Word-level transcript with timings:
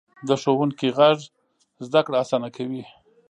د 0.27 0.29
ښوونکي 0.41 0.87
غږ 0.97 1.17
زده 1.85 2.01
کړه 2.05 2.15
اسانه 2.23 2.49
کوي. 2.55 2.83